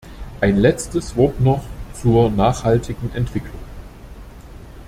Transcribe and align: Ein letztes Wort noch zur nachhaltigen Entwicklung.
Ein 0.39 0.57
letztes 0.57 1.15
Wort 1.15 1.39
noch 1.41 1.63
zur 1.93 2.31
nachhaltigen 2.31 3.13
Entwicklung. 3.13 3.59